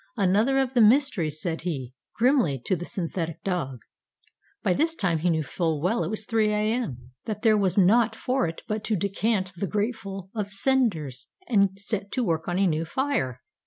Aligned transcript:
Another 0.17 0.57
of 0.57 0.73
the 0.73 0.81
mysteries, 0.81 1.39
said 1.39 1.61
he, 1.61 1.93
grimly, 2.15 2.59
to 2.65 2.75
the 2.75 2.85
synthetic 2.85 3.43
dog. 3.43 3.77
By 4.63 4.73
this 4.73 4.95
time 4.95 5.19
he 5.19 5.29
knew 5.29 5.43
full 5.43 5.79
well 5.79 6.03
(it 6.03 6.09
was 6.09 6.25
3 6.25 6.51
A.M.) 6.51 7.11
that 7.25 7.43
there 7.43 7.55
was 7.55 7.77
naught 7.77 8.15
for 8.15 8.47
it 8.47 8.63
but 8.67 8.83
to 8.85 8.95
decant 8.95 9.53
the 9.55 9.67
grateful 9.67 10.31
of 10.33 10.49
cinders 10.49 11.27
and 11.47 11.79
set 11.79 12.11
to 12.13 12.23
work 12.23 12.47
on 12.47 12.57
a 12.57 12.65
new 12.65 12.83
fire. 12.83 13.41